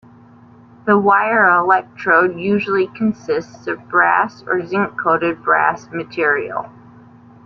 [0.87, 6.71] The wire electrode usually consists of brass or zinc-coated brass material.